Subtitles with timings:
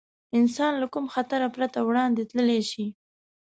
[0.39, 2.85] انسان له کوم خطر پرته وړاندې تللی شي.